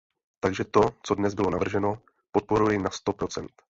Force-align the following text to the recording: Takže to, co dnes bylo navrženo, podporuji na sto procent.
Takže 0.39 0.63
to, 0.63 0.81
co 1.03 1.15
dnes 1.15 1.33
bylo 1.33 1.49
navrženo, 1.49 2.01
podporuji 2.31 2.77
na 2.77 2.89
sto 2.89 3.13
procent. 3.13 3.51